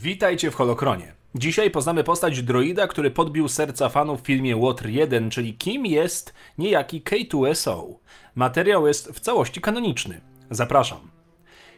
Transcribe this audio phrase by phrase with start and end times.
[0.00, 1.12] Witajcie w Holokronie.
[1.34, 6.34] Dzisiaj poznamy postać droida, który podbił serca fanów w filmie Water 1, czyli kim jest
[6.58, 7.94] niejaki K2SO.
[8.34, 10.20] Materiał jest w całości kanoniczny.
[10.50, 10.98] Zapraszam.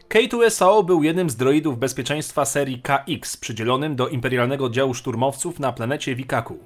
[0.09, 6.15] K2SO był jednym z droidów bezpieczeństwa serii KX, przydzielonym do imperialnego działu szturmowców na planecie
[6.15, 6.59] Wikaku.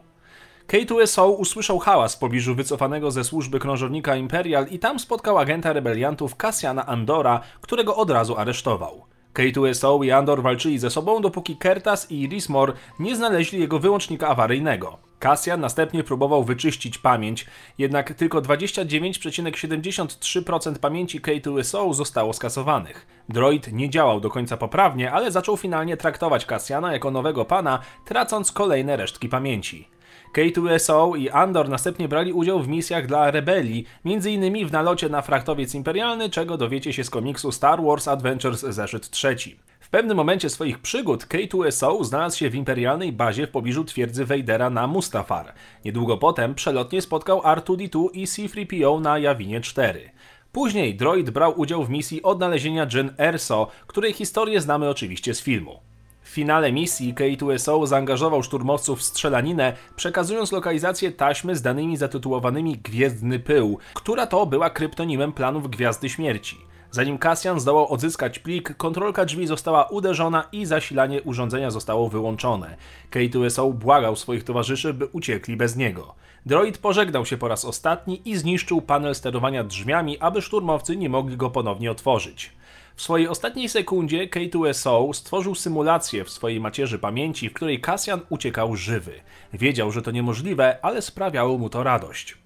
[0.69, 6.37] K2SO usłyszał hałas w pobliżu wycofanego ze służby krążownika Imperial i tam spotkał agenta rebeliantów
[6.37, 9.12] Cassiana Andora, którego od razu aresztował.
[9.35, 14.99] K2SO i Andor walczyli ze sobą, dopóki Kertas i Rismor nie znaleźli jego wyłącznika awaryjnego.
[15.19, 17.47] Cassian następnie próbował wyczyścić pamięć,
[17.79, 23.07] jednak tylko 29,73% pamięci K2SO zostało skasowanych.
[23.29, 28.53] Droid nie działał do końca poprawnie, ale zaczął finalnie traktować Cassiana jako nowego pana, tracąc
[28.53, 29.89] kolejne resztki pamięci.
[30.33, 34.67] K2SO i Andor następnie brali udział w misjach dla rebelii, m.in.
[34.67, 39.57] w nalocie na fraktowiec imperialny, czego dowiecie się z komiksu Star Wars Adventures zeszyt trzeci.
[39.81, 44.71] W pewnym momencie swoich przygód K2SO znalazł się w imperialnej bazie w pobliżu twierdzy Vadera
[44.71, 45.53] na Mustafar.
[45.85, 50.11] Niedługo potem przelotnie spotkał R2D2 i C-3PO na Jawinie 4.
[50.53, 55.92] Później droid brał udział w misji odnalezienia Jyn Erso, której historię znamy oczywiście z filmu.
[56.23, 63.39] W finale misji K2SO zaangażował szturmowców w strzelaninę, przekazując lokalizację taśmy z danymi zatytułowanymi Gwiezdny
[63.39, 66.57] Pył, która to była kryptonimem planów Gwiazdy Śmierci.
[66.91, 72.77] Zanim Cassian zdołał odzyskać plik, kontrolka drzwi została uderzona i zasilanie urządzenia zostało wyłączone.
[73.11, 76.15] K2SO błagał swoich towarzyszy, by uciekli bez niego.
[76.47, 81.37] Droid pożegnał się po raz ostatni i zniszczył panel sterowania drzwiami, aby szturmowcy nie mogli
[81.37, 82.53] go ponownie otworzyć.
[82.97, 88.77] W swojej ostatniej sekundzie K2SO stworzył symulację w swojej macierzy pamięci, w której Cassian uciekał
[88.77, 89.21] żywy.
[89.53, 92.37] Wiedział, że to niemożliwe, ale sprawiało mu to radość.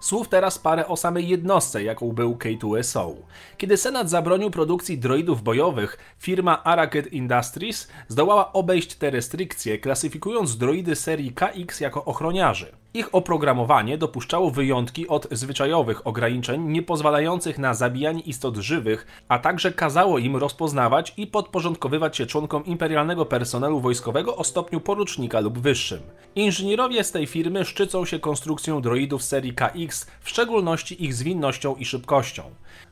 [0.00, 3.14] Słów teraz parę o samej jednostce, jaką był K2SO.
[3.56, 10.96] Kiedy Senat zabronił produkcji droidów bojowych, firma Arrakid Industries zdołała obejść te restrykcje, klasyfikując droidy
[10.96, 12.83] serii KX jako ochroniarzy.
[12.96, 19.72] Ich oprogramowanie dopuszczało wyjątki od zwyczajowych ograniczeń nie pozwalających na zabijanie istot żywych, a także
[19.72, 26.00] kazało im rozpoznawać i podporządkowywać się członkom imperialnego personelu wojskowego o stopniu porucznika lub wyższym.
[26.34, 31.84] Inżynierowie z tej firmy szczycą się konstrukcją droidów serii KX, w szczególności ich zwinnością i
[31.84, 32.42] szybkością.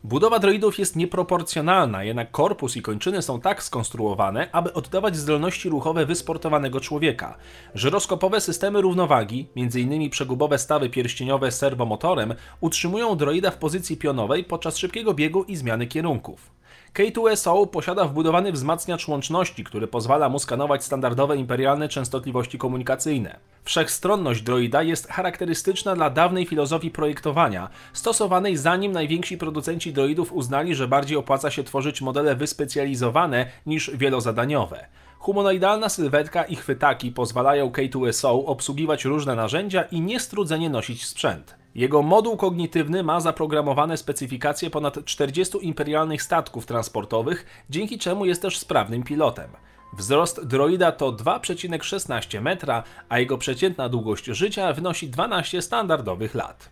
[0.05, 6.07] Budowa droidów jest nieproporcjonalna, jednak korpus i kończyny są tak skonstruowane, aby oddawać zdolności ruchowe
[6.07, 7.37] wysportowanego człowieka.
[7.75, 9.92] Żyroskopowe systemy równowagi, m.in.
[10.11, 16.62] przegubowe stawy pierścieniowe serwomotorem, utrzymują droida w pozycji pionowej podczas szybkiego biegu i zmiany kierunków.
[16.95, 23.37] K2SO posiada wbudowany wzmacniacz łączności, który pozwala mu skanować standardowe imperialne częstotliwości komunikacyjne.
[23.65, 30.89] Wszechstronność droida jest charakterystyczna dla dawnej filozofii projektowania, stosowanej zanim najwięksi producenci droidów uznali, że
[30.89, 34.87] bardziej opłaca się tworzyć modele wyspecjalizowane niż wielozadaniowe.
[35.19, 41.62] Humanoidalna sylwetka i chwytaki pozwalają K2SO obsługiwać różne narzędzia i niestrudzenie nosić sprzęt.
[41.75, 48.59] Jego moduł kognitywny ma zaprogramowane specyfikacje ponad 40 imperialnych statków transportowych, dzięki czemu jest też
[48.59, 49.51] sprawnym pilotem.
[49.93, 56.71] Wzrost droida to 2,16 metra, a jego przeciętna długość życia wynosi 12 standardowych lat.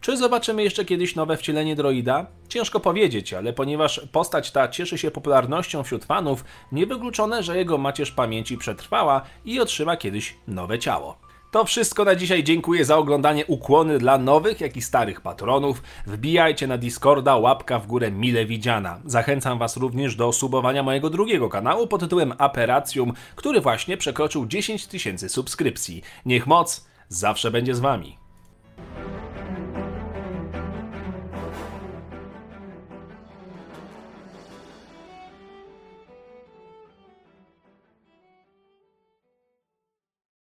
[0.00, 2.26] Czy zobaczymy jeszcze kiedyś nowe wcielenie droida?
[2.48, 8.12] Ciężko powiedzieć, ale ponieważ postać ta cieszy się popularnością wśród fanów, niewykluczone, że jego macierz
[8.12, 11.29] pamięci przetrwała i otrzyma kiedyś nowe ciało.
[11.50, 12.44] To wszystko na dzisiaj.
[12.44, 13.46] Dziękuję za oglądanie.
[13.46, 15.82] Ukłony dla nowych, jak i starych patronów.
[16.06, 19.00] Wbijajcie na Discorda, łapka w górę mile widziana.
[19.04, 24.86] Zachęcam Was również do subowania mojego drugiego kanału pod tytułem Aperacjum, który właśnie przekroczył 10
[24.86, 26.02] tysięcy subskrypcji.
[26.26, 28.19] Niech moc zawsze będzie z Wami.